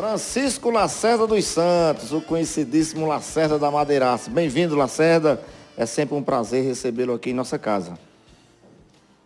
[0.00, 4.30] Francisco Lacerda dos Santos, o conhecidíssimo Lacerda da Madeiraça.
[4.30, 5.38] Bem-vindo, Lacerda.
[5.76, 7.98] É sempre um prazer recebê-lo aqui em nossa casa.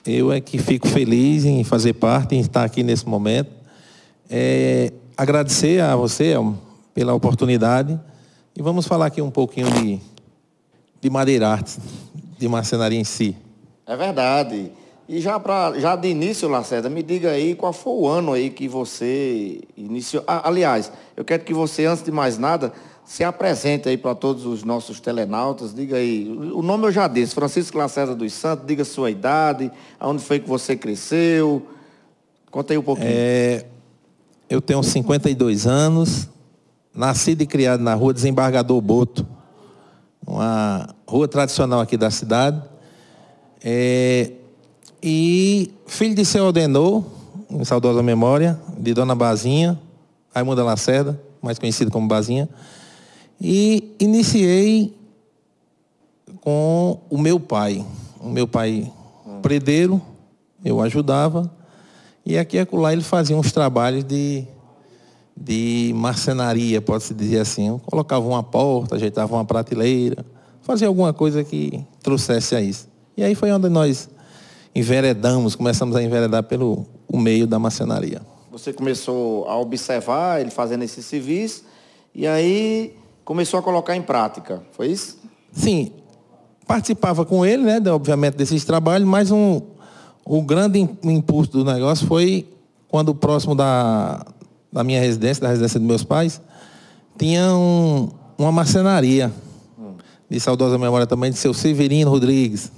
[0.04, 3.52] Eu é que fico feliz em fazer parte, em estar aqui nesse momento.
[4.28, 6.34] É, agradecer a você
[6.92, 7.96] pela oportunidade
[8.56, 10.00] e vamos falar aqui um pouquinho de,
[11.00, 11.78] de madeira arte,
[12.36, 13.36] de marcenaria em si.
[13.86, 14.72] É verdade.
[15.06, 18.48] E já, pra, já de início, Lacerda, me diga aí qual foi o ano aí
[18.48, 20.24] que você iniciou.
[20.26, 22.72] Ah, aliás, eu quero que você, antes de mais nada,
[23.04, 25.74] se apresente aí para todos os nossos telenautas.
[25.74, 30.22] Diga aí, o nome eu já disse, Francisco Lacerda dos Santos, diga sua idade, aonde
[30.22, 31.66] foi que você cresceu.
[32.50, 33.08] Conta aí um pouquinho.
[33.10, 33.66] É,
[34.48, 36.30] eu tenho 52 anos,
[36.94, 39.26] nascido e criado na rua Desembargador Boto,
[40.26, 42.62] uma rua tradicional aqui da cidade.
[43.62, 44.30] É,
[45.06, 47.04] e filho de seu Aldenor,
[47.50, 49.78] em saudosa memória, de Dona Bazinha,
[50.34, 52.48] Raimunda Lacerda, mais conhecido como Bazinha.
[53.38, 54.96] E iniciei
[56.40, 57.84] com o meu pai.
[58.18, 58.90] O meu pai
[59.42, 60.00] predeiro,
[60.64, 61.52] eu ajudava.
[62.24, 64.46] E aqui e acolá ele fazia uns trabalhos de,
[65.36, 67.68] de marcenaria, pode-se dizer assim.
[67.68, 70.24] Eu colocava uma porta, ajeitava uma prateleira,
[70.62, 72.88] fazia alguma coisa que trouxesse a isso.
[73.14, 74.08] E aí foi onde nós
[74.74, 78.20] enveredamos, começamos a enveredar pelo o meio da marcenaria.
[78.50, 81.64] Você começou a observar ele fazendo esse serviço
[82.14, 85.18] e aí começou a colocar em prática, foi isso?
[85.52, 85.92] Sim,
[86.66, 89.60] participava com ele, né, obviamente, desses trabalhos, mas um,
[90.24, 92.48] o grande impulso do negócio foi
[92.88, 94.24] quando próximo da,
[94.72, 96.40] da minha residência, da residência dos meus pais,
[97.18, 99.32] tinha um, uma marcenaria,
[99.78, 99.94] hum.
[100.28, 102.70] de saudosa memória também, de seu Severino Rodrigues.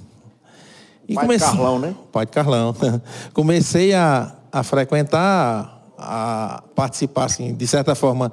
[1.07, 1.95] E pai comecei, de Carlão, né?
[2.11, 2.75] Pai de Carlão.
[3.33, 8.31] Comecei a, a frequentar, a participar, assim, de certa forma,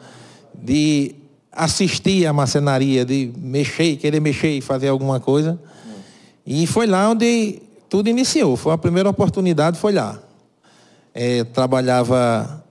[0.54, 1.14] de
[1.52, 5.58] assistir a marcenaria, de mexer, querer mexer e fazer alguma coisa.
[5.86, 5.92] Hum.
[6.44, 8.56] E foi lá onde tudo iniciou.
[8.56, 10.18] Foi a primeira oportunidade, foi lá.
[11.14, 12.64] É, trabalhava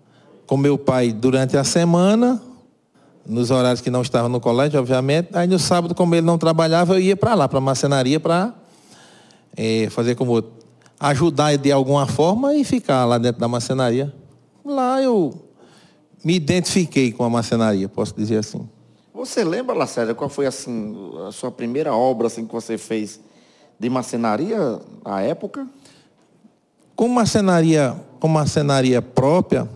[0.46, 2.42] com meu pai durante a semana,
[3.26, 5.30] nos horários que não estava no colégio, obviamente.
[5.32, 8.54] Aí no sábado, como ele não trabalhava, eu ia para lá, para a marcenaria, para
[9.56, 10.44] é, fazer como
[11.00, 14.14] ajudar de alguma forma e ficar lá dentro da marcenaria.
[14.64, 15.34] Lá eu
[16.24, 18.68] me identifiquei com a marcenaria, posso dizer assim.
[19.14, 20.96] Você lembra, Lacerda, qual foi assim
[21.28, 23.20] a sua primeira obra assim que você fez
[23.80, 25.68] de marcenaria à época?
[26.96, 29.70] Com marcenaria, com marcenaria própria,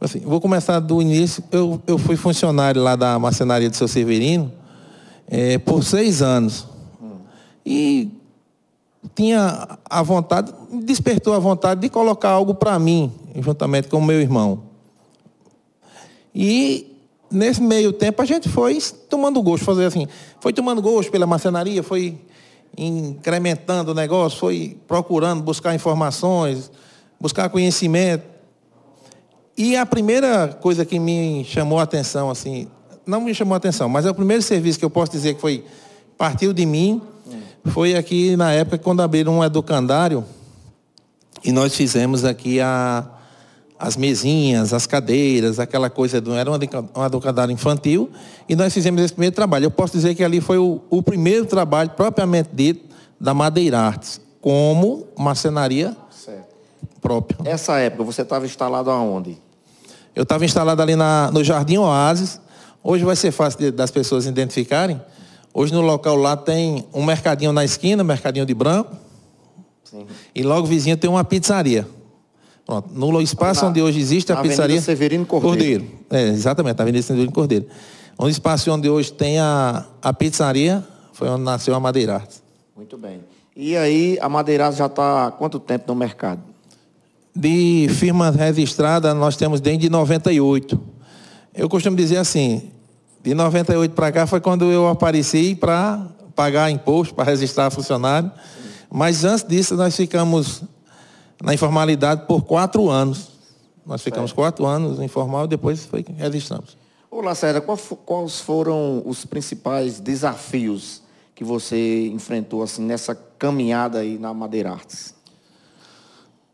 [0.00, 1.42] assim, vou começar do início.
[1.52, 4.52] Eu, eu fui funcionário lá da marcenaria de seu Severino
[5.26, 6.66] é, por seis anos.
[7.00, 7.18] Hum.
[7.64, 8.17] E
[9.14, 10.52] tinha a vontade,
[10.84, 14.62] despertou a vontade de colocar algo para mim, juntamente com o meu irmão.
[16.34, 16.96] E
[17.30, 20.06] nesse meio tempo a gente foi tomando gosto, fazer assim,
[20.40, 22.18] foi tomando gosto pela marcenaria, foi
[22.76, 26.70] incrementando o negócio, foi procurando buscar informações,
[27.20, 28.24] buscar conhecimento.
[29.56, 32.68] E a primeira coisa que me chamou a atenção, assim,
[33.04, 35.40] não me chamou a atenção, mas é o primeiro serviço que eu posso dizer que
[35.40, 35.64] foi
[36.16, 37.02] partiu de mim,
[37.68, 40.24] foi aqui na época quando abriram um educandário
[41.44, 43.04] e nós fizemos aqui a,
[43.78, 48.10] as mesinhas, as cadeiras, aquela coisa, do, era um educandário infantil
[48.48, 49.66] e nós fizemos esse primeiro trabalho.
[49.66, 52.86] Eu posso dizer que ali foi o, o primeiro trabalho propriamente dito
[53.20, 56.46] da Madeira Artes, como marcenaria certo.
[57.00, 57.38] própria.
[57.48, 59.38] Essa época você estava instalado aonde?
[60.14, 62.40] Eu estava instalado ali na, no Jardim Oasis.
[62.82, 65.00] Hoje vai ser fácil de, das pessoas identificarem
[65.58, 68.94] Hoje no local lá tem um mercadinho na esquina, mercadinho de branco.
[69.82, 70.06] Sim.
[70.32, 71.84] E logo vizinho tem uma pizzaria.
[72.64, 72.88] Pronto.
[72.94, 74.64] No espaço na, onde hoje existe a pizzaria.
[74.66, 75.84] Avenida Severino Cordeiro.
[75.84, 76.04] Cordeiro.
[76.10, 77.66] É, exatamente, na Avenida Severino Cordeiro.
[78.16, 82.22] No espaço onde hoje tem a, a pizzaria, foi onde nasceu a Madeira
[82.76, 83.18] Muito bem.
[83.56, 86.40] E aí, a Madeira já está há quanto tempo no mercado?
[87.34, 90.80] De firma registrada, nós temos desde 98.
[91.52, 92.70] Eu costumo dizer assim,
[93.22, 98.30] de 98 para cá foi quando eu apareci para pagar imposto, para registrar funcionário.
[98.90, 100.62] Mas antes disso, nós ficamos
[101.42, 103.28] na informalidade por quatro anos.
[103.84, 106.76] Nós ficamos quatro anos informal e depois foi registramos.
[107.10, 111.02] Ô, Lacerda, quais foram os principais desafios
[111.34, 115.14] que você enfrentou assim nessa caminhada aí na Madeira Artes?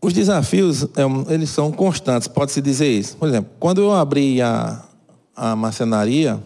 [0.01, 3.17] Os desafios, é, eles são constantes, pode-se dizer isso.
[3.17, 4.85] Por exemplo, quando eu abri a,
[5.35, 6.41] a marcenaria,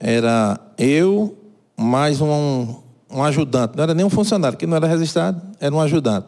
[0.00, 1.36] era eu
[1.76, 2.74] mais um,
[3.10, 3.76] um ajudante.
[3.76, 6.26] Não era nem um funcionário, que não era registrado, era um ajudante.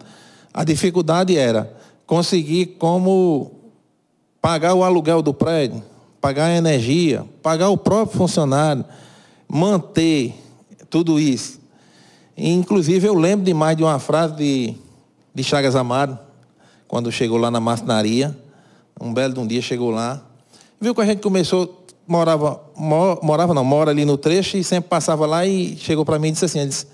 [0.52, 1.72] A dificuldade era
[2.06, 3.52] conseguir como
[4.40, 5.82] pagar o aluguel do prédio,
[6.20, 8.84] pagar a energia, pagar o próprio funcionário,
[9.48, 10.34] manter
[10.88, 11.60] tudo isso.
[12.36, 14.74] E, inclusive, eu lembro demais de uma frase de,
[15.34, 16.18] de Chagas Amaro,
[16.88, 18.36] quando chegou lá na marcenaria.
[19.00, 20.22] Um belo de um dia chegou lá.
[20.80, 22.60] Viu que a gente começou, morava,
[23.22, 26.32] morava não, mora ali no trecho e sempre passava lá e chegou para mim e
[26.32, 26.86] disse assim, disse,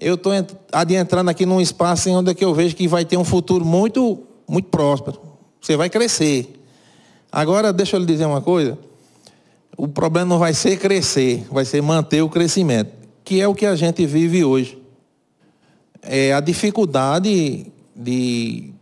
[0.00, 0.32] eu estou
[0.72, 4.22] adentrando aqui num espaço onde é que eu vejo que vai ter um futuro muito,
[4.46, 5.20] muito próspero.
[5.60, 6.62] Você vai crescer.
[7.32, 8.78] Agora, deixa eu lhe dizer uma coisa.
[9.76, 12.92] O problema não vai ser crescer, vai ser manter o crescimento,
[13.24, 14.78] que é o que a gente vive hoje.
[16.02, 18.72] É a dificuldade de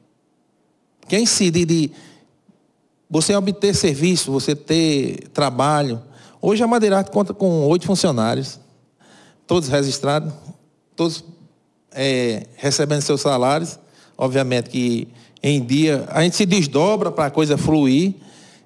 [1.08, 1.90] quem se de, de
[3.08, 6.00] você obter serviço, você ter trabalho.
[6.40, 8.58] Hoje a Madeirarte conta com oito funcionários,
[9.46, 10.32] todos registrados,
[10.94, 11.24] todos
[11.92, 13.78] é, recebendo seus salários.
[14.18, 15.08] Obviamente que
[15.42, 18.14] em dia a gente se desdobra para a coisa fluir,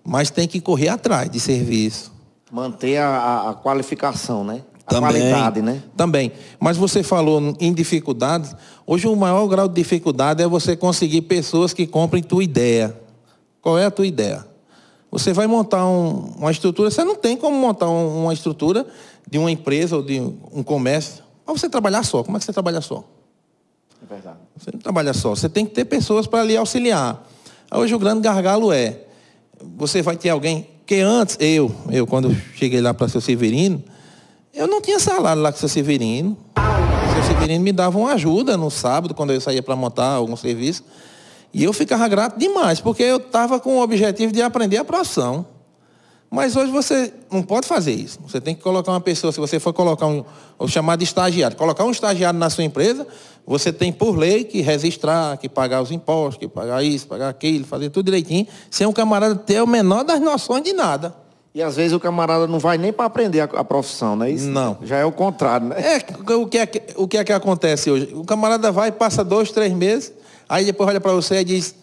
[0.04, 2.12] mas tem que correr atrás de serviço.
[2.50, 4.62] Manter a, a qualificação, né?
[4.86, 5.82] A também, qualidade, né?
[5.96, 6.32] Também.
[6.58, 8.54] Mas você falou em dificuldades.
[8.86, 12.96] Hoje o maior grau de dificuldade é você conseguir pessoas que comprem tua ideia.
[13.60, 14.46] Qual é a tua ideia?
[15.10, 18.86] Você vai montar um, uma estrutura, você não tem como montar um, uma estrutura
[19.28, 20.20] de uma empresa ou de
[20.52, 21.24] um comércio.
[21.46, 22.22] Mas você trabalhar só.
[22.22, 23.04] Como é que você trabalha só?
[24.02, 24.38] É verdade.
[24.56, 25.30] Você não trabalha só.
[25.30, 27.26] Você tem que ter pessoas para lhe auxiliar.
[27.72, 29.04] Hoje o grande gargalo é
[29.76, 33.82] você vai ter alguém que antes, eu, eu quando cheguei lá para seu Severino,
[34.52, 36.36] eu não tinha salário lá com seu Severino.
[37.14, 40.82] Seu Severino me dava uma ajuda no sábado, quando eu saía para montar algum serviço.
[41.52, 45.46] E eu ficava grato demais, porque eu estava com o objetivo de aprender a profissão.
[46.30, 48.20] Mas hoje você não pode fazer isso.
[48.22, 50.24] Você tem que colocar uma pessoa, se você for colocar um,
[50.60, 53.04] o chamado estagiário, colocar um estagiário na sua empresa,
[53.44, 57.64] você tem por lei que registrar, que pagar os impostos, que pagar isso, pagar aquilo,
[57.64, 61.16] fazer tudo direitinho, sem um camarada ter o menor das noções de nada.
[61.52, 64.30] E às vezes o camarada não vai nem para aprender a, a, profissão, não é
[64.30, 64.48] isso?
[64.48, 64.78] Não.
[64.82, 65.76] Já é o contrário, né?
[65.80, 68.08] É, o que é que, o que, é que acontece hoje?
[68.14, 70.12] O camarada vai, passa dois, três meses,
[70.50, 71.76] aí depois olha para você e diz,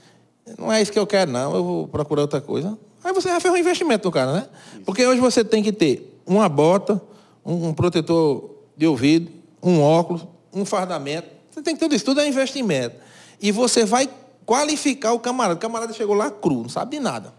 [0.59, 2.77] não é isso que eu quero, não, eu vou procurar outra coisa.
[3.01, 4.47] Aí você já fez um investimento no cara, né?
[4.73, 4.81] Isso.
[4.81, 7.01] Porque hoje você tem que ter uma bota,
[7.45, 9.31] um, um protetor de ouvido,
[9.63, 12.97] um óculos, um fardamento, você tem que ter tudo isso, tudo é investimento.
[13.41, 14.09] E você vai
[14.45, 15.55] qualificar o camarada.
[15.55, 17.33] O camarada chegou lá cru, não sabe de nada.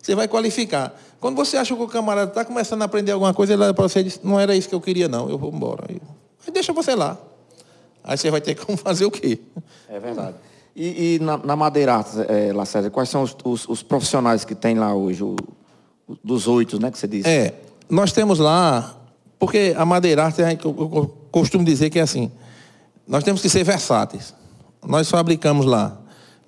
[0.00, 0.94] Você vai qualificar.
[1.18, 3.88] Quando você acha que o camarada está começando a aprender alguma coisa, ele olha para
[3.88, 5.84] você e diz, não era isso que eu queria, não, eu vou embora.
[5.88, 6.00] Aí
[6.52, 7.18] deixa você lá.
[8.04, 9.38] Aí você vai ter como fazer o quê?
[9.88, 10.36] É verdade.
[10.82, 14.78] E, e na, na Madeiratas, é, Lacerda, quais são os, os, os, profissionais que tem
[14.78, 15.22] lá hoje?
[15.22, 15.36] O,
[16.24, 17.28] dos oito, né, que você disse?
[17.28, 17.52] É,
[17.86, 18.96] nós temos lá,
[19.38, 22.32] porque a Madeirata, eu costumo dizer que é assim,
[23.06, 24.34] nós temos que ser versáteis.
[24.82, 25.98] Nós fabricamos lá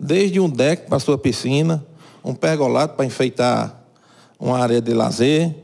[0.00, 1.84] desde um deck para sua piscina,
[2.24, 3.84] um pergolato para enfeitar
[4.40, 5.54] uma área de lazer,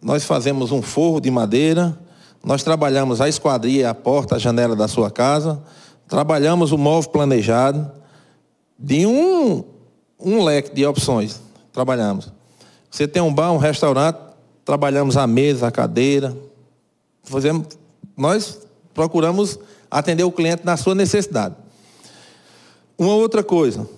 [0.00, 1.94] nós fazemos um forro de madeira,
[2.42, 5.62] nós trabalhamos a esquadria, a porta, a janela da sua casa,
[6.08, 7.94] trabalhamos o móvel planejado,
[8.78, 9.64] de um,
[10.18, 11.40] um leque de opções,
[11.72, 12.32] trabalhamos.
[12.90, 14.18] Você tem um bar, um restaurante,
[14.64, 16.36] trabalhamos a mesa, a cadeira,
[17.22, 17.66] fazemos,
[18.16, 18.58] nós
[18.94, 19.58] procuramos
[19.90, 21.54] atender o cliente na sua necessidade.
[22.98, 23.88] Uma outra coisa,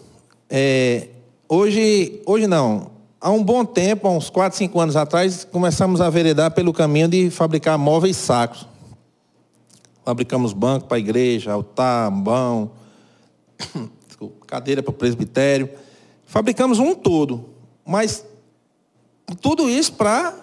[0.51, 1.09] é,
[1.49, 6.11] hoje, hoje não, há um bom tempo, há uns 4, 5 anos atrás, começamos a
[6.11, 8.67] veredar pelo caminho de fabricar móveis sacros.
[10.05, 12.71] Fabricamos banco para a igreja, altar, bão,
[14.49, 15.71] cadeira para o presbitério.
[16.27, 17.51] Fabricamos um todo,
[17.87, 18.25] mas
[19.41, 20.35] tudo isso para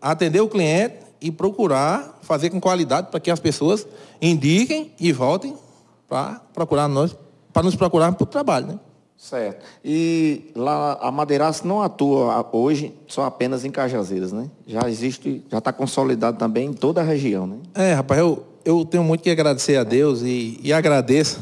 [0.00, 3.86] atender o cliente e procurar fazer com qualidade para que as pessoas
[4.20, 5.56] indiquem e voltem
[6.08, 7.16] para procurar nós,
[7.52, 8.78] para nos procurar para o trabalho, né?
[9.16, 9.64] Certo.
[9.84, 14.50] E lá a Madeiraça não atua hoje só apenas em Cajazeiras, né?
[14.66, 17.58] Já existe, já está consolidado também em toda a região, né?
[17.72, 21.40] É, rapaz, eu, eu tenho muito que agradecer a Deus e, e agradeço.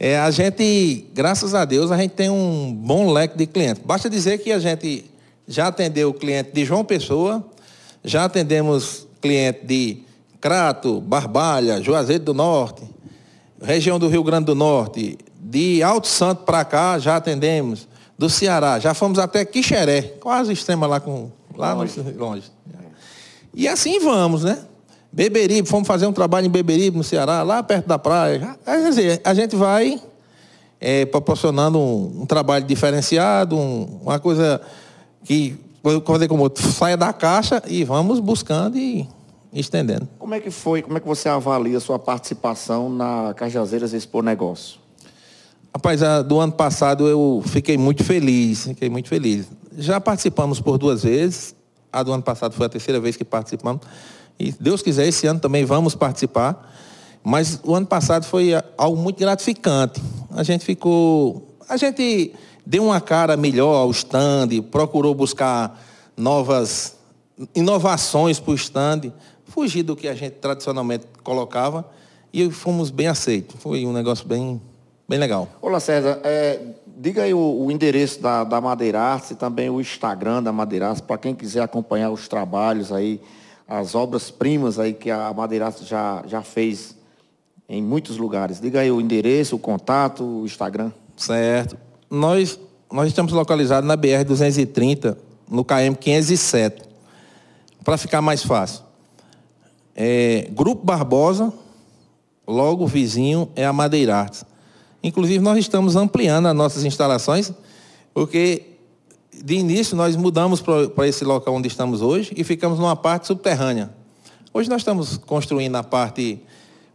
[0.00, 3.82] É, a gente, graças a Deus, a gente tem um bom leque de clientes.
[3.84, 5.04] Basta dizer que a gente
[5.46, 7.44] já atendeu o cliente de João Pessoa,
[8.04, 9.98] já atendemos cliente de
[10.40, 12.84] Crato, Barbalha, Juazeiro do Norte,
[13.60, 18.78] região do Rio Grande do Norte, de Alto Santo para cá já atendemos, do Ceará,
[18.78, 22.00] já fomos até Quixeré, quase extrema lá com lá longe.
[22.00, 22.44] No, longe.
[23.52, 24.58] E assim vamos, né?
[25.10, 28.58] Beberibe, fomos fazer um trabalho em Beberibe, no Ceará, lá perto da praia.
[28.64, 30.00] Quer dizer, a gente vai
[30.80, 34.60] é, proporcionando um, um, trabalho diferenciado, um, uma coisa
[35.24, 35.58] que
[36.04, 39.08] fazer como saia da caixa e vamos buscando e
[39.52, 40.06] estendendo.
[40.18, 44.20] Como é que foi, como é que você avalia a sua participação na Cajazeiras Expo
[44.20, 44.78] Negócio?
[45.74, 49.46] Rapaz, do ano passado eu fiquei muito feliz, fiquei muito feliz.
[49.76, 51.54] já participamos por duas vezes.
[51.90, 53.82] A do ano passado foi a terceira vez que participamos.
[54.38, 56.74] E Deus quiser, esse ano também vamos participar.
[57.24, 60.00] Mas o ano passado foi algo muito gratificante.
[60.30, 61.56] A gente ficou.
[61.68, 62.32] A gente
[62.64, 65.82] deu uma cara melhor ao stand, procurou buscar
[66.16, 66.96] novas
[67.54, 69.12] inovações para o stand,
[69.44, 71.84] fugir do que a gente tradicionalmente colocava
[72.32, 73.56] e fomos bem aceitos.
[73.60, 74.60] Foi um negócio bem,
[75.08, 75.48] bem legal.
[75.62, 76.20] Olá, César.
[76.24, 76.60] É,
[76.96, 81.16] diga aí o, o, endereço da, da Madeirace e também o Instagram da Madeirace, para
[81.18, 83.20] quem quiser acompanhar os trabalhos aí,
[83.68, 86.96] as obras-primas aí que a Madeirace já, já fez
[87.68, 88.58] em muitos lugares.
[88.58, 90.90] Diga aí o endereço, o contato, o Instagram.
[91.14, 91.76] Certo.
[92.10, 92.58] Nós,
[92.90, 95.16] nós estamos localizados na BR-230,
[95.50, 96.82] no KM 507.
[97.84, 98.82] Para ficar mais fácil.
[99.94, 101.52] É, Grupo Barbosa,
[102.46, 104.30] logo vizinho é a Madeira.
[105.02, 107.52] Inclusive, nós estamos ampliando as nossas instalações,
[108.14, 108.67] porque
[109.44, 113.90] de início nós mudamos para esse local onde estamos hoje e ficamos numa parte subterrânea.
[114.52, 116.40] Hoje nós estamos construindo a parte,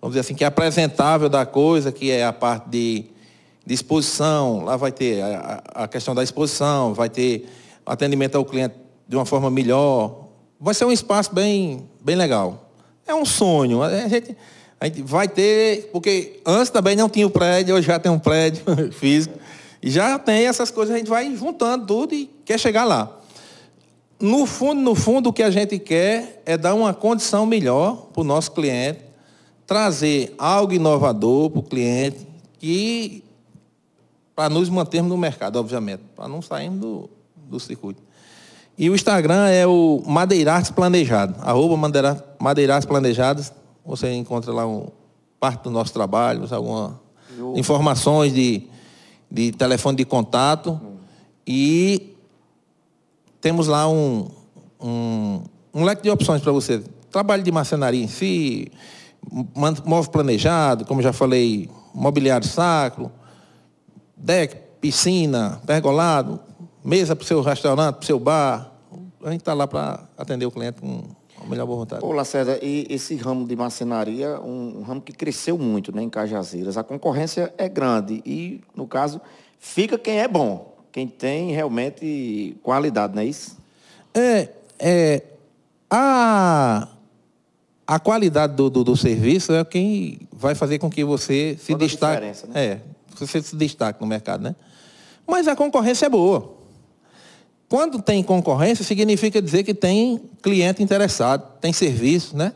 [0.02, 3.06] vamos dizer assim, que é apresentável da coisa, que é a parte de,
[3.66, 4.64] de exposição.
[4.66, 7.48] Lá vai ter a, a questão da exposição, vai ter
[7.86, 8.76] atendimento ao cliente
[9.08, 10.28] de uma forma melhor.
[10.60, 12.72] Vai ser um espaço bem, bem legal.
[13.06, 13.84] É um sonho.
[13.84, 14.36] A gente,
[14.80, 18.20] a gente vai ter, porque antes também não tinha o prédio, hoje já tem um
[18.20, 19.38] prédio físico.
[19.82, 23.20] E já tem essas coisas, a gente vai juntando tudo e quer chegar lá.
[24.20, 28.22] No fundo, no fundo, o que a gente quer é dar uma condição melhor para
[28.22, 29.02] o nosso cliente,
[29.68, 32.26] trazer algo inovador para o cliente,
[32.58, 33.24] que
[34.36, 38.02] para nos mantermos no mercado, obviamente, para não sairmos do, do circuito.
[38.78, 41.78] E o Instagram é o Madeirates Planejado, arroba
[42.40, 43.54] Madeirates Planejadas.
[43.86, 44.88] Você encontra lá um,
[45.40, 46.94] parte do nosso trabalho, algumas
[47.56, 48.64] informações de,
[49.30, 50.80] de telefone de contato.
[50.82, 50.94] Hum.
[51.46, 52.13] E
[53.44, 54.30] temos lá um,
[54.80, 56.82] um, um leque de opções para você.
[57.12, 58.72] Trabalho de marcenaria em si,
[59.86, 63.12] móvel planejado, como já falei, mobiliário sacro,
[64.16, 66.40] deck, piscina, pergolado,
[66.82, 68.72] mesa para o seu restaurante, para o seu bar.
[69.22, 71.04] A gente está lá para atender o cliente com
[71.42, 72.04] a melhor boa vontade.
[72.04, 76.10] Ô, Lacerda, e esse ramo de marcenaria, um, um, ramo que cresceu muito né, em
[76.10, 76.78] Cajazeiras.
[76.78, 79.20] A concorrência é grande e, no caso,
[79.60, 83.58] fica quem é bom, quem tem realmente qualidade, não é isso?
[84.14, 85.24] É, é
[85.90, 86.88] a,
[87.88, 91.84] a qualidade do, do, do serviço é quem vai fazer com que você se Toda
[91.84, 92.22] destaque.
[92.22, 92.34] Né?
[92.54, 92.80] É,
[93.16, 94.56] você se destaque no mercado, né?
[95.26, 96.58] Mas a concorrência é boa.
[97.68, 102.54] Quando tem concorrência, significa dizer que tem cliente interessado, tem serviço, né?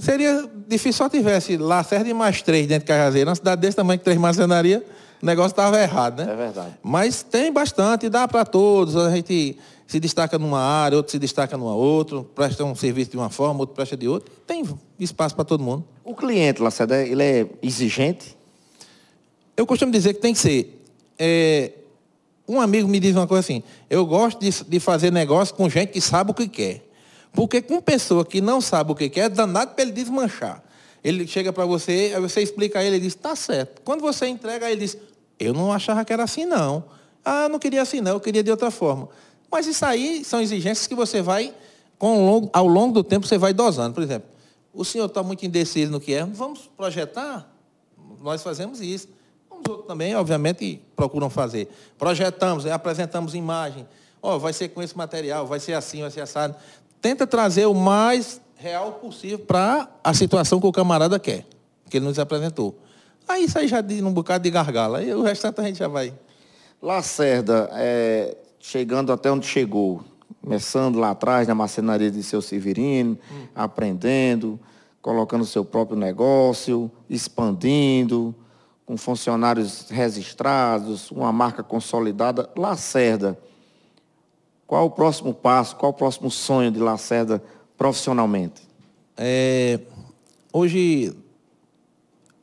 [0.00, 3.28] Seria difícil só tivesse lá certo e mais três dentro de Cajazeira.
[3.28, 4.82] Uma cidade desse tamanho que três marcenaria,
[5.22, 6.32] o negócio estava errado, né?
[6.32, 6.74] É verdade.
[6.82, 8.96] Mas tem bastante, dá para todos.
[8.96, 13.16] A gente se destaca numa área, outro se destaca numa outra, presta um serviço de
[13.16, 14.32] uma forma, outro presta de outra.
[14.46, 14.64] Tem
[14.98, 15.84] espaço para todo mundo.
[16.04, 18.36] O cliente, Lacerda, ele é exigente?
[19.56, 20.82] Eu costumo dizer que tem que ser.
[21.18, 21.72] É,
[22.48, 25.90] um amigo me diz uma coisa assim: eu gosto de, de fazer negócio com gente
[25.90, 26.88] que sabe o que quer.
[27.32, 30.62] Porque com pessoa que não sabe o que quer, é danado para ele desmanchar.
[31.02, 33.80] Ele chega para você, aí você explica a ele, ele diz, tá certo.
[33.82, 34.98] Quando você entrega, ele diz,
[35.40, 36.84] eu não achava que era assim, não.
[37.24, 39.08] Ah, não queria assim, não, eu queria de outra forma.
[39.50, 41.54] Mas isso aí são exigências que você vai,
[41.98, 43.94] com, ao longo do tempo, você vai dosando.
[43.94, 44.28] Por exemplo,
[44.72, 47.50] o senhor está muito indeciso no que é, vamos projetar?
[48.20, 49.08] Nós fazemos isso.
[49.50, 51.68] Os outros também, obviamente, procuram fazer.
[51.98, 53.88] Projetamos, apresentamos imagem.
[54.22, 56.54] Ó, oh, vai ser com esse material, vai ser assim, vai ser assado.
[57.00, 61.46] Tenta trazer o mais real possível para a situação que o camarada quer,
[61.88, 62.78] que ele nos apresentou.
[63.30, 64.98] Aí isso aí já diz um bocado de gargala.
[64.98, 66.12] Aí o restante a gente já vai.
[66.82, 70.02] Lacerda, é, chegando até onde chegou,
[70.42, 73.46] começando lá atrás na marcenaria de seu Severino, hum.
[73.54, 74.58] aprendendo,
[75.00, 78.34] colocando seu próprio negócio, expandindo,
[78.84, 82.50] com funcionários registrados, uma marca consolidada.
[82.56, 83.38] Lacerda,
[84.66, 87.40] qual o próximo passo, qual o próximo sonho de Lacerda
[87.78, 88.62] profissionalmente?
[89.16, 89.78] É,
[90.52, 91.14] hoje,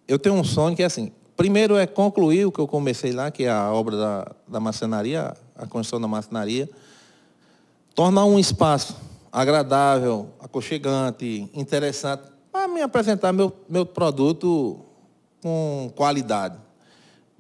[0.08, 3.30] eu tenho um sonho que é assim, primeiro é concluir o que eu comecei lá,
[3.30, 6.70] que é a obra da, da marcenaria, a construção da marcenaria,
[7.94, 8.96] tornar um espaço
[9.32, 14.80] agradável, aconchegante, interessante, para me apresentar meu, meu produto
[15.42, 16.58] com qualidade.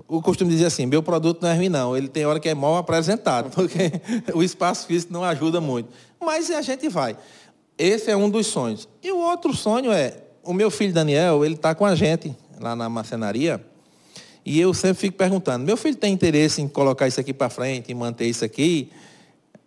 [0.07, 2.53] O costume dizer assim, meu produto não é ruim não, ele tem hora que é
[2.53, 3.91] mal apresentado, porque
[4.33, 5.89] o espaço físico não ajuda muito.
[6.19, 7.17] Mas a gente vai.
[7.77, 8.87] Esse é um dos sonhos.
[9.01, 12.75] E o outro sonho é, o meu filho Daniel, ele está com a gente lá
[12.75, 13.63] na marcenaria,
[14.45, 17.91] e eu sempre fico perguntando, meu filho tem interesse em colocar isso aqui para frente,
[17.91, 18.89] em manter isso aqui?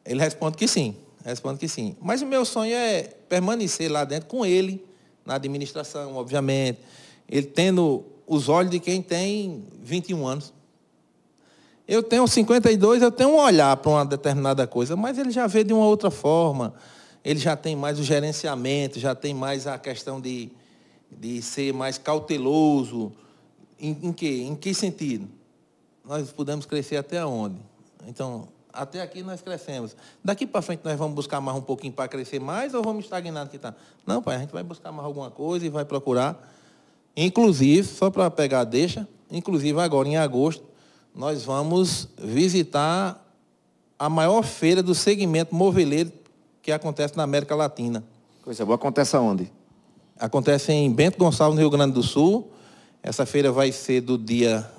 [0.07, 1.95] Ele responde que sim, responde que sim.
[2.01, 4.83] Mas o meu sonho é permanecer lá dentro com ele,
[5.27, 6.79] na administração, obviamente.
[7.29, 10.53] Ele tendo os olhos de quem tem 21 anos.
[11.87, 15.63] Eu tenho 52, eu tenho um olhar para uma determinada coisa, mas ele já vê
[15.63, 16.73] de uma outra forma.
[17.23, 20.51] Ele já tem mais o gerenciamento, já tem mais a questão de,
[21.11, 23.13] de ser mais cauteloso.
[23.79, 24.43] Em, em que?
[24.43, 25.29] Em que sentido?
[26.05, 27.57] Nós podemos crescer até onde?
[28.07, 29.97] Então, até aqui nós crescemos.
[30.25, 33.45] Daqui para frente nós vamos buscar mais um pouquinho para crescer mais ou vamos estagnar
[33.45, 33.75] no que está?
[34.07, 36.49] Não, pai, a gente vai buscar mais alguma coisa e vai procurar.
[37.17, 40.65] Inclusive, só para pegar deixa, inclusive agora em agosto,
[41.15, 43.27] nós vamos visitar
[43.99, 46.13] a maior feira do segmento moveleiro
[46.63, 48.05] que acontece na América Latina.
[48.43, 49.53] Coisa boa, acontece aonde?
[50.21, 52.51] Acontece em Bento Gonçalves, no Rio Grande do Sul.
[53.03, 54.71] Essa feira vai ser do dia,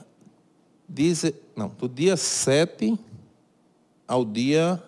[1.56, 2.98] não, do dia 7
[4.08, 4.82] ao dia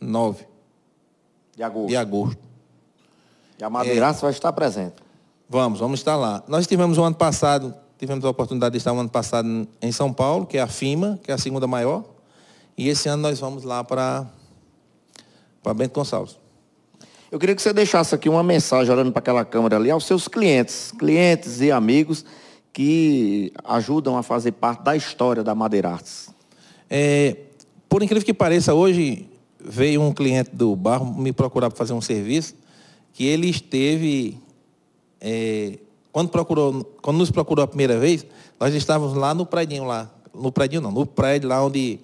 [0.00, 0.44] 9
[1.56, 1.88] de agosto.
[1.88, 2.38] De agosto.
[3.58, 4.96] E a Madeiraça é, vai estar presente.
[5.48, 6.42] Vamos, vamos estar lá.
[6.48, 9.92] Nós tivemos o um ano passado Tivemos a oportunidade de estar no ano passado em
[9.92, 12.02] São Paulo, que é a FIMA, que é a segunda maior.
[12.74, 14.24] E esse ano nós vamos lá para
[15.76, 16.38] Bento Gonçalves.
[17.30, 20.26] Eu queria que você deixasse aqui uma mensagem, olhando para aquela câmera ali, aos seus
[20.26, 22.24] clientes, clientes e amigos
[22.72, 26.30] que ajudam a fazer parte da história da Madeira Artes.
[26.88, 27.36] É,
[27.88, 29.28] por incrível que pareça, hoje
[29.60, 32.56] veio um cliente do barro me procurar para fazer um serviço
[33.12, 34.36] que ele esteve
[35.20, 35.78] é,
[36.10, 38.26] quando, procurou, quando nos procurou a primeira vez,
[38.58, 40.10] nós estávamos lá no prédio lá.
[40.34, 42.00] No prédio não, no prédio lá onde,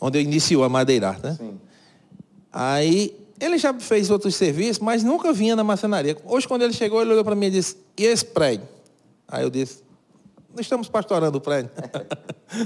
[0.00, 1.36] onde iniciou a madeira, né?
[1.38, 1.60] Sim.
[2.50, 6.16] Aí ele já fez outros serviços, mas nunca vinha na maçonaria.
[6.24, 8.68] Hoje, quando ele chegou, ele olhou para mim e disse, e esse prédio?
[9.28, 9.82] Aí eu disse,
[10.50, 11.70] nós estamos pastorando o prédio.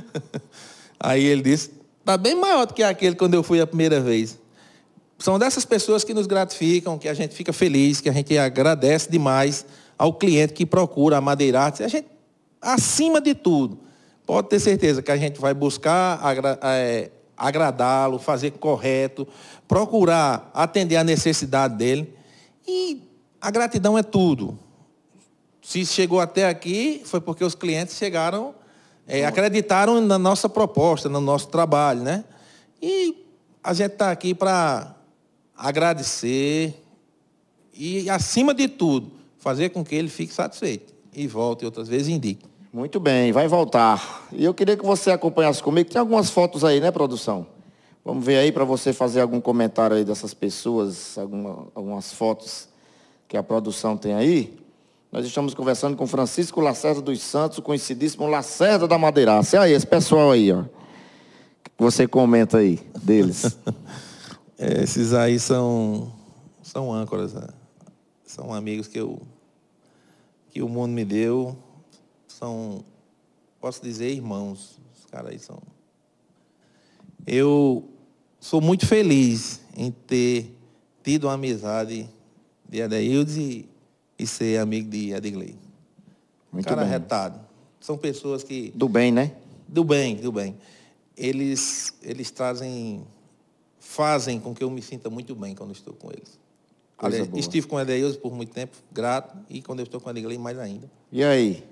[0.98, 4.38] Aí ele disse, está bem maior do que aquele quando eu fui a primeira vez.
[5.18, 9.10] São dessas pessoas que nos gratificam, que a gente fica feliz, que a gente agradece
[9.10, 9.66] demais
[9.98, 11.82] ao cliente que procura a Madeira Artes.
[11.82, 12.06] A gente,
[12.60, 13.78] acima de tudo,
[14.24, 19.26] pode ter certeza que a gente vai buscar agra, é, agradá-lo, fazer correto,
[19.70, 22.12] procurar atender a necessidade dele.
[22.66, 23.02] E
[23.40, 24.58] a gratidão é tudo.
[25.62, 28.52] Se chegou até aqui, foi porque os clientes chegaram,
[29.06, 32.24] é, acreditaram na nossa proposta, no nosso trabalho, né?
[32.82, 33.24] E
[33.62, 34.92] a gente está aqui para
[35.56, 36.74] agradecer
[37.72, 42.12] e, acima de tudo, fazer com que ele fique satisfeito e volte outras vezes e
[42.12, 42.44] indique.
[42.72, 44.26] Muito bem, vai voltar.
[44.32, 45.88] E eu queria que você acompanhasse comigo.
[45.88, 47.59] Tem algumas fotos aí, né, produção?
[48.04, 52.68] Vamos ver aí para você fazer algum comentário aí dessas pessoas, alguma, algumas fotos
[53.28, 54.58] que a produção tem aí.
[55.12, 59.60] Nós estamos conversando com Francisco Lacerda dos Santos, conhecidíssimo Lacerda da Madeiraça.
[59.60, 60.64] Aí, esse pessoal aí, ó.
[61.78, 63.58] você comenta aí deles?
[64.56, 66.12] Esses aí são,
[66.62, 67.48] são âncoras, né?
[68.24, 69.20] São amigos que, eu,
[70.50, 71.56] que o mundo me deu.
[72.28, 72.84] São,
[73.60, 74.78] posso dizer, irmãos.
[74.96, 75.58] Os caras aí são.
[77.26, 77.88] Eu
[78.38, 80.54] sou muito feliz em ter
[81.02, 82.08] tido uma amizade
[82.68, 83.68] de Adeildes e,
[84.18, 85.56] e ser amigo de Edgley.
[86.52, 86.90] Muito cara bem.
[86.90, 87.40] retado.
[87.80, 88.72] São pessoas que.
[88.74, 89.34] Do bem, né?
[89.68, 90.56] Do bem, do bem.
[91.16, 93.04] Eles, eles trazem,
[93.78, 96.38] fazem com que eu me sinta muito bem quando estou com eles.
[96.98, 100.12] Aliás, estive com a Edeilson por muito tempo, grato, e quando eu estou com a
[100.12, 100.90] Edeilson, mais ainda.
[101.10, 101.64] E aí?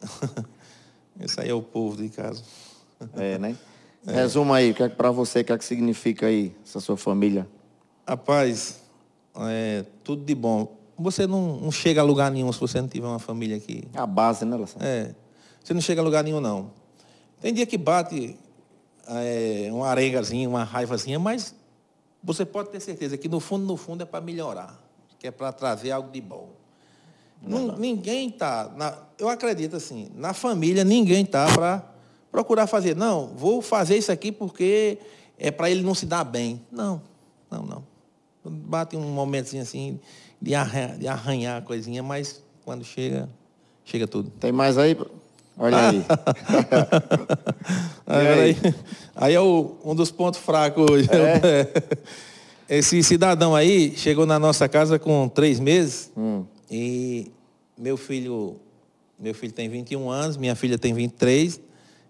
[1.18, 2.42] Esse aí é o povo de casa.
[3.16, 3.56] É, né?
[4.06, 4.12] É.
[4.12, 6.96] Resuma aí, o que é para você, o que é que significa aí, essa sua
[6.96, 7.48] família?
[8.06, 8.80] Rapaz,
[9.36, 10.76] é tudo de bom.
[10.96, 13.84] Você não, não chega a lugar nenhum se você não tiver uma família aqui.
[13.94, 14.80] A base, né, Lação?
[14.82, 15.14] É.
[15.62, 16.70] Você não chega a lugar nenhum, não.
[17.40, 18.36] Tem dia que bate
[19.08, 21.54] é, uma arengazinha, uma raivazinha, mas
[22.22, 24.78] você pode ter certeza que no fundo, no fundo é para melhorar,
[25.18, 26.50] que é para trazer algo de bom.
[27.42, 28.70] Não, ninguém está,
[29.18, 31.93] eu acredito assim, na família ninguém está para
[32.34, 34.98] procurar fazer, não, vou fazer isso aqui porque
[35.38, 36.60] é para ele não se dar bem.
[36.68, 37.00] Não,
[37.48, 37.84] não, não.
[38.44, 40.00] Bate um momentozinho assim
[40.42, 43.28] de arranhar, de arranhar a coisinha, mas quando chega,
[43.84, 44.30] chega tudo.
[44.40, 44.98] Tem mais aí?
[45.56, 46.04] Olha aí.
[48.04, 48.56] aí?
[49.14, 51.08] aí é o, um dos pontos fracos hoje.
[51.12, 51.68] É?
[52.68, 56.44] Esse cidadão aí chegou na nossa casa com três meses hum.
[56.68, 57.30] e
[57.78, 58.56] meu filho,
[59.20, 61.60] meu filho tem 21 anos, minha filha tem 23.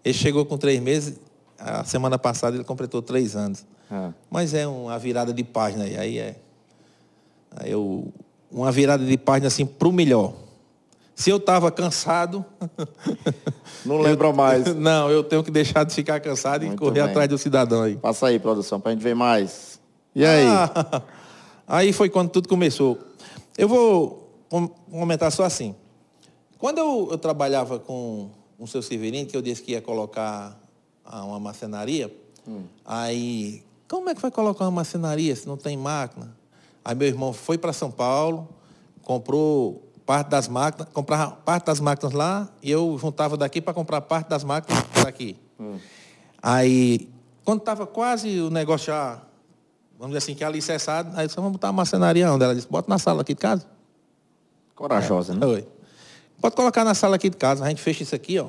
[0.05, 1.19] Ele chegou com três meses,
[1.59, 3.65] a semana passada ele completou três anos.
[3.91, 4.13] Ah.
[4.31, 6.37] Mas é uma virada de página aí, aí é,
[7.57, 7.77] aí é
[8.51, 10.35] uma virada de página assim para o melhor.
[11.15, 12.45] Se eu estava cansado.
[13.87, 14.65] Não lembro mais.
[14.75, 17.11] Não, eu tenho que deixar de ficar cansado Muito e correr bem.
[17.11, 17.97] atrás do cidadão aí.
[17.97, 19.81] Passa aí, produção, para a gente ver mais.
[20.15, 20.47] E aí?
[20.47, 21.03] Ah,
[21.67, 22.99] aí foi quando tudo começou.
[23.57, 24.29] Eu vou
[24.91, 25.75] comentar só assim.
[26.59, 28.31] Quando eu, eu trabalhava com
[28.65, 30.59] o seu Severino, que eu disse que ia colocar
[31.05, 32.15] uma marcenaria,
[32.47, 32.65] hum.
[32.85, 36.35] aí, como é que vai colocar uma marcenaria se não tem máquina?
[36.85, 38.49] Aí meu irmão foi para São Paulo,
[39.03, 44.01] comprou parte das máquinas, comprava parte das máquinas lá e eu juntava daqui para comprar
[44.01, 45.37] parte das máquinas daqui.
[45.59, 45.79] Hum.
[46.43, 47.09] Aí,
[47.45, 49.23] quando estava quase o negócio já,
[49.99, 52.45] vamos dizer assim, que alicerçado, aí disse, vamos botar uma marcenaria onde?
[52.45, 53.67] Ela disse, bota na sala aqui de casa.
[54.75, 55.37] Corajosa, é.
[55.37, 55.47] né?
[55.47, 55.67] Oi.
[56.45, 58.49] Pode colocar na sala aqui de casa, a gente fecha isso aqui, ó.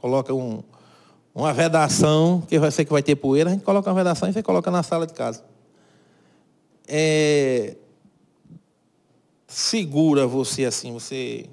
[0.00, 0.62] Coloca um,
[1.34, 4.32] uma vedação, que vai ser que vai ter poeira, a gente coloca uma vedação e
[4.32, 5.44] você coloca na sala de casa.
[6.86, 7.76] É,
[9.46, 11.44] segura você assim, você,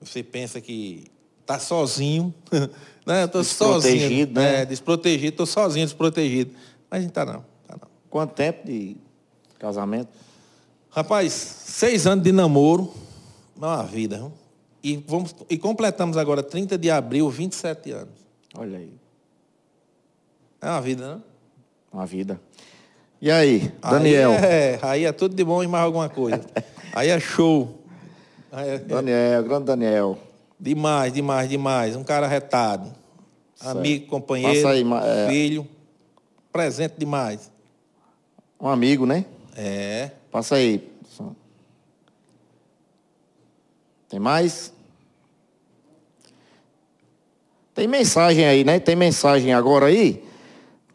[0.00, 1.04] você pensa que
[1.40, 2.34] está sozinho,
[3.06, 3.26] né?
[3.26, 4.62] Estou sozinho, né?
[4.62, 6.50] É, desprotegido, estou sozinho, desprotegido.
[6.90, 7.88] Mas a gente está não, tá não.
[8.10, 8.96] Quanto tempo de
[9.56, 10.08] casamento?
[10.90, 12.92] Rapaz, seis anos de namoro,
[13.54, 14.43] é uma vida, viu?
[14.84, 18.14] E, vamos, e completamos agora, 30 de abril, 27 anos.
[18.54, 18.92] Olha aí.
[20.60, 21.22] É uma vida, né?
[21.90, 22.38] Uma vida.
[23.18, 24.32] E aí, Daniel?
[24.32, 26.42] Aí é, aí é tudo de bom e mais alguma coisa.
[26.94, 27.82] Aí é show.
[28.52, 30.18] Aí é, Daniel, grande Daniel.
[30.60, 31.96] Demais, demais, demais.
[31.96, 32.92] Um cara retado.
[33.56, 33.78] Certo.
[33.78, 35.28] Amigo, companheiro, aí, é...
[35.28, 35.66] filho.
[36.52, 37.50] Presente demais.
[38.60, 39.24] Um amigo, né?
[39.56, 40.12] É.
[40.30, 40.88] Passa aí.
[44.14, 44.72] Tem mais?
[47.74, 48.78] Tem mensagem aí, né?
[48.78, 50.22] Tem mensagem agora aí?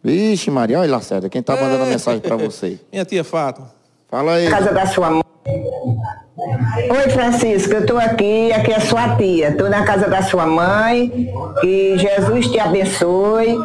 [0.01, 1.87] Vixe, Maria, olha lá, Lacerda, quem tá mandando é.
[1.87, 2.79] mensagem para você?
[2.89, 3.73] Minha tia Fátima.
[4.09, 4.49] Fala aí.
[4.49, 5.23] Casa da sua mãe.
[5.45, 9.49] Oi, Francisco, eu estou aqui, aqui é sua tia.
[9.49, 11.29] Estou na casa da sua mãe.
[11.59, 13.57] Que Jesus te abençoe.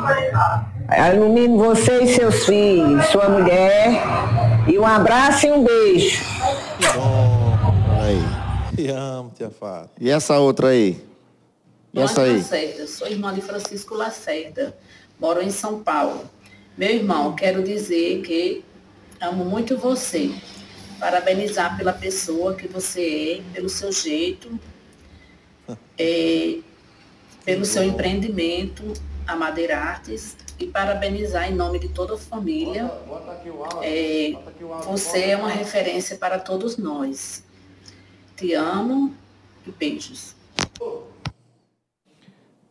[1.14, 4.02] Ilumine você e seus filhos, sua mulher.
[4.66, 6.24] E um abraço e um beijo.
[8.94, 9.90] Amo, tia Fátima.
[10.00, 11.02] E essa outra aí?
[11.92, 12.38] E essa aí?
[12.38, 14.76] Lacerda, sou irmã de Francisco Lacerda.
[15.20, 16.28] Moro em São Paulo.
[16.76, 18.64] Meu irmão, quero dizer que
[19.20, 20.30] amo muito você
[20.98, 24.58] parabenizar pela pessoa que você é, pelo seu jeito,
[25.96, 26.58] é,
[27.44, 28.92] pelo seu empreendimento,
[29.26, 32.90] a Madeira Artes, e parabenizar em nome de toda a família.
[33.82, 34.32] É,
[34.84, 37.43] você é uma referência para todos nós.
[38.36, 39.12] Te amo
[39.66, 40.34] e beijos.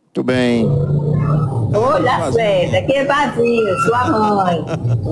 [0.04, 0.66] Muito bem.
[1.74, 4.64] Olha, Fred, aqui é vazio, sua mãe.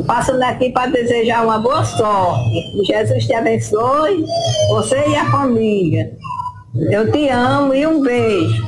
[0.07, 2.51] Passando aqui para desejar uma boa sorte.
[2.73, 4.25] Que Jesus te abençoe,
[4.69, 6.17] você e a família.
[6.75, 8.63] Eu te amo e um beijo.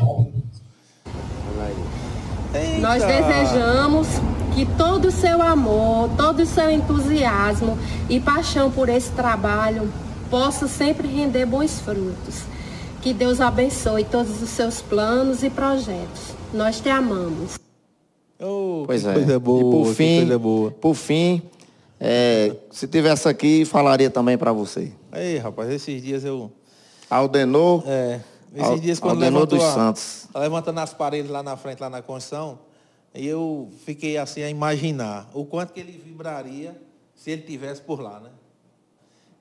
[2.55, 2.79] Eita.
[2.79, 4.09] Nós desejamos
[4.55, 9.93] que todo o seu amor, todo o seu entusiasmo e paixão por esse trabalho
[10.35, 12.43] possa sempre render bons frutos.
[13.01, 16.35] Que Deus abençoe todos os seus planos e projetos.
[16.53, 17.57] Nós te amamos.
[18.41, 19.13] Oh, pois é.
[19.13, 20.71] Coisa boa, e por fim, coisa boa.
[20.73, 21.41] Por fim,
[22.01, 24.93] é, se tivesse aqui, falaria também para você.
[25.13, 26.51] Ei, rapaz, esses dias eu.
[27.09, 27.85] Aldenor.
[27.87, 28.21] É.
[28.57, 30.27] Esses dias quando Aldenor dos a, Santos.
[30.35, 32.59] Levantando as paredes lá na frente, lá na construção,
[33.15, 36.77] e eu fiquei assim a imaginar o quanto que ele vibraria
[37.15, 38.31] se ele tivesse por lá, né?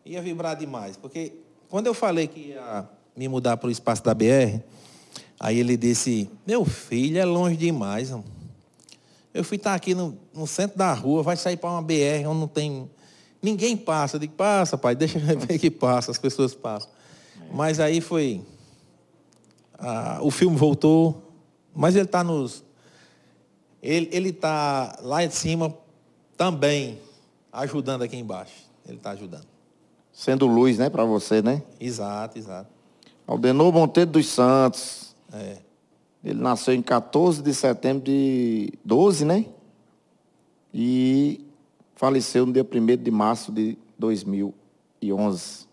[0.06, 1.34] Ia vibrar demais, porque
[1.70, 4.60] quando eu falei que ia me mudar para o espaço da BR,
[5.40, 8.26] aí ele disse, meu filho, é longe demais, mano.
[9.34, 12.40] Eu fui estar aqui no, no centro da rua, vai sair para uma BR onde
[12.40, 12.90] não tem.
[13.42, 14.18] Ninguém passa.
[14.18, 16.90] Eu digo, passa, pai, deixa ver que passa, as pessoas passam.
[17.52, 18.46] Mas aí foi.
[19.78, 21.34] Ah, o filme voltou,
[21.74, 22.64] mas ele está nos.
[23.82, 25.76] Ele está lá em cima
[26.38, 27.00] também
[27.52, 28.54] ajudando aqui embaixo.
[28.86, 29.53] Ele está ajudando.
[30.14, 31.64] Sendo luz, né, para você, né?
[31.80, 32.70] Exato, exato.
[33.26, 35.16] Aldenor Monteiro dos Santos.
[35.34, 35.58] É.
[36.24, 39.46] Ele nasceu em 14 de setembro de 12, né?
[40.74, 41.46] E
[41.96, 45.68] faleceu no dia 1 de março de 2011.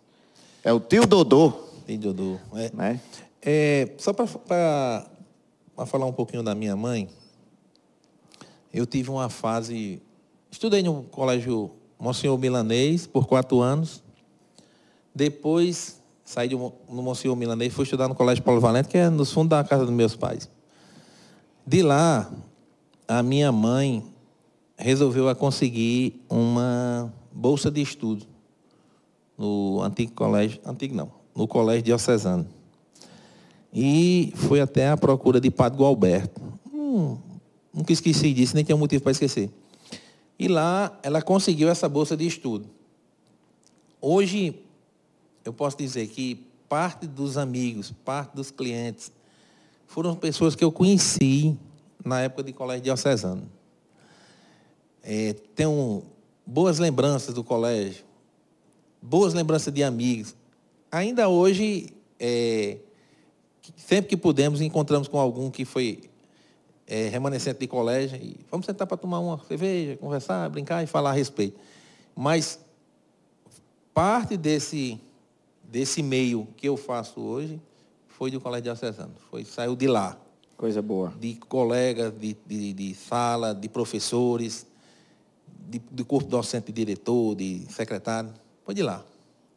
[0.64, 1.52] É o tio Dodô.
[1.86, 2.38] Tio Dodô.
[2.54, 3.00] É, né?
[3.42, 5.06] é só para
[5.86, 7.08] falar um pouquinho da minha mãe,
[8.72, 10.02] eu tive uma fase.
[10.50, 14.02] Estudei no colégio Monsenhor Milanês por quatro anos.
[15.14, 19.10] Depois Saí de, no Monsenhor Milanês e fui estudar no Colégio Paulo Valente, que é
[19.10, 20.48] nos fundos da casa dos meus pais.
[21.66, 22.30] De lá,
[23.08, 24.04] a minha mãe
[24.76, 28.24] resolveu conseguir uma bolsa de estudo
[29.36, 32.46] no antigo colégio, antigo não, no colégio diocesano.
[33.74, 36.40] e foi até a procura de Padre Gualberto.
[36.72, 37.18] Hum,
[37.74, 39.50] nunca esqueci disso, nem tinha motivo para esquecer.
[40.38, 42.70] E lá ela conseguiu essa bolsa de estudo.
[44.00, 44.69] Hoje,
[45.44, 49.10] eu posso dizer que parte dos amigos, parte dos clientes,
[49.86, 51.58] foram pessoas que eu conheci
[52.04, 53.50] na época de colégio diocesano.
[55.02, 56.04] É, tenho
[56.46, 58.04] boas lembranças do colégio,
[59.00, 60.36] boas lembranças de amigos.
[60.92, 62.78] Ainda hoje, é,
[63.76, 66.10] sempre que pudemos, encontramos com algum que foi
[66.86, 71.10] é, remanescente de colégio e vamos sentar para tomar uma cerveja, conversar, brincar e falar
[71.10, 71.58] a respeito.
[72.14, 72.58] Mas
[73.94, 75.00] parte desse,
[75.70, 77.60] desse meio que eu faço hoje
[78.08, 80.16] foi do Colégio Diocesano, foi, saiu de lá.
[80.56, 81.14] Coisa boa.
[81.18, 84.66] De colegas, de, de, de sala, de professores,
[85.46, 88.30] de, de corpo docente, de diretor, de secretário,
[88.64, 89.02] foi de lá.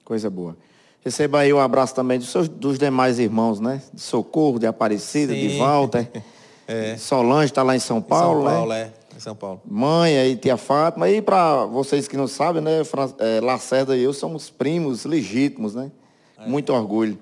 [0.06, 0.56] Coisa boa.
[1.04, 3.82] Receba aí um abraço também dos, seus, dos demais irmãos, né?
[3.94, 5.48] De Socorro, de Aparecida, Sim.
[5.48, 6.10] de Walter.
[6.66, 6.96] é.
[6.96, 8.82] Solange está lá em São Paulo, em São Paulo, né?
[8.82, 9.16] é.
[9.18, 9.62] Em São Paulo.
[9.66, 11.10] Mãe aí, tia Fátima.
[11.10, 12.82] E para vocês que não sabem, né?
[13.20, 15.92] É, Lacerda e eu somos primos legítimos, né?
[16.46, 16.50] É.
[16.50, 17.18] Muito orgulho.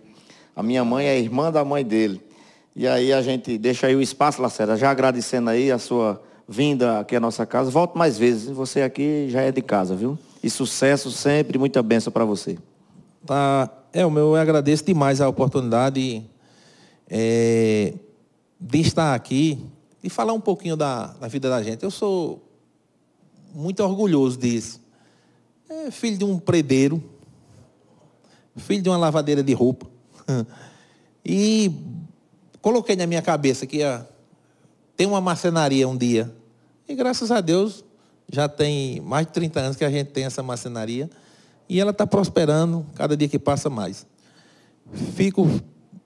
[0.55, 2.21] A minha mãe é irmã da mãe dele.
[2.75, 6.99] E aí a gente deixa aí o espaço, Lacerda, já agradecendo aí a sua vinda
[6.99, 7.69] aqui à nossa casa.
[7.71, 8.49] Volte mais vezes.
[8.49, 10.17] Você aqui já é de casa, viu?
[10.43, 12.57] E sucesso sempre, muita bênção para você.
[13.25, 16.25] Tá, é, o meu, eu agradeço demais a oportunidade
[17.09, 17.93] é,
[18.59, 19.59] de estar aqui
[20.03, 21.83] e falar um pouquinho da, da, vida da gente.
[21.83, 22.41] Eu sou
[23.53, 24.81] muito orgulhoso disso.
[25.69, 27.03] É filho de um predeiro,
[28.55, 29.87] filho de uma lavadeira de roupa.
[31.23, 31.71] E
[32.61, 34.07] coloquei na minha cabeça que ia
[34.97, 36.33] ter uma marcenaria um dia.
[36.87, 37.83] E graças a Deus,
[38.31, 41.09] já tem mais de 30 anos que a gente tem essa marcenaria.
[41.69, 44.05] E ela está prosperando cada dia que passa mais.
[45.15, 45.47] Fico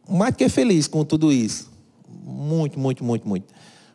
[0.08, 1.72] mais que feliz com tudo isso.
[2.08, 3.54] Muito, muito, muito, muito.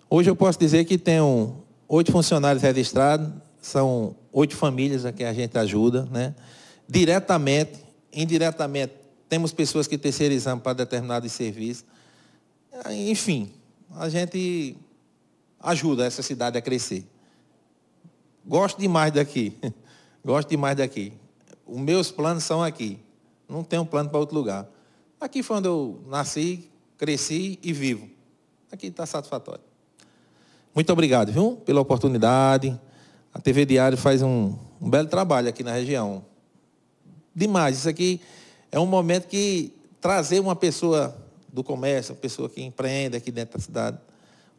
[0.08, 1.54] Hoje eu posso dizer que tenho
[1.88, 3.28] oito funcionários registrados,
[3.60, 6.34] são oito famílias a que a gente ajuda, né?
[6.88, 7.78] Diretamente,
[8.12, 8.94] indiretamente,
[9.28, 11.84] temos pessoas que terceirizamos para determinados serviços.
[12.90, 13.52] Enfim,
[13.96, 14.76] a gente
[15.60, 17.04] ajuda essa cidade a crescer.
[18.44, 19.56] Gosto demais daqui.
[20.24, 21.12] Gosto demais daqui
[21.70, 22.98] os meus planos são aqui.
[23.48, 24.66] Não tenho plano para outro lugar.
[25.20, 26.68] Aqui foi onde eu nasci,
[26.98, 28.08] cresci e vivo.
[28.72, 29.62] Aqui está satisfatório.
[30.74, 32.78] Muito obrigado, viu, pela oportunidade.
[33.32, 36.24] A TV Diário faz um, um belo trabalho aqui na região.
[37.34, 37.78] Demais.
[37.78, 38.20] Isso aqui
[38.70, 41.16] é um momento que trazer uma pessoa
[41.52, 43.98] do comércio, uma pessoa que empreende aqui dentro da cidade,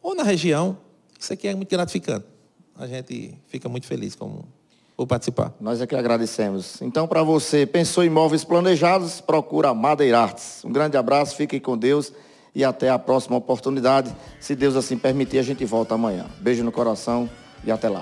[0.02, 0.76] ou na região,
[1.18, 2.26] isso aqui é muito gratificante.
[2.76, 4.42] A gente fica muito feliz com
[4.96, 5.52] por participar.
[5.60, 6.80] Nós é que agradecemos.
[6.80, 10.64] Então, para você, pensou em imóveis planejados, procura Madeira Artes.
[10.64, 12.12] Um grande abraço, fiquem com Deus
[12.54, 14.14] e até a próxima oportunidade.
[14.38, 16.26] Se Deus assim permitir, a gente volta amanhã.
[16.40, 17.28] Beijo no coração
[17.64, 18.00] e até lá.